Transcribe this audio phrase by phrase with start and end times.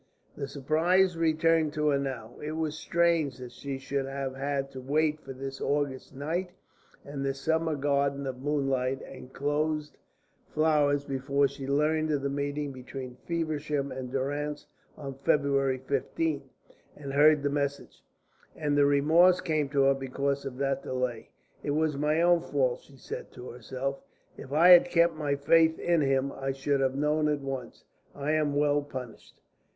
[0.35, 2.33] The surprise returned to her now.
[2.41, 6.49] It was strange that she should have had to wait for this August night
[7.05, 9.99] and this summer garden of moonlight and closed
[10.47, 14.65] flowers before she learned of the meeting between Feversham and Durrance
[14.97, 16.49] on February 15
[16.95, 18.01] and heard the message.
[18.55, 21.29] And remorse came to her because of that delay.
[21.61, 24.01] "It was my own fault," she said to herself.
[24.35, 27.83] "If I had kept my faith in him I should have known at once.
[28.15, 29.39] I am well punished."